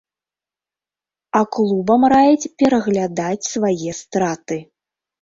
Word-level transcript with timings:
А 1.41 1.41
клубам 1.57 2.09
раяць 2.15 2.51
пераглядаць 2.65 3.49
свае 3.53 3.89
страты. 4.03 4.63